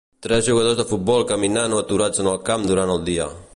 [0.25, 3.33] Tres jugadors de futbol caminant o aturats en el camp durant el dia.